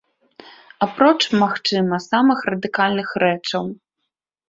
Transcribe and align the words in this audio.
Апроч, 0.85 1.19
магчыма, 1.43 2.01
самых 2.09 2.43
радыкальных 2.51 3.09
рэчаў. 3.27 3.63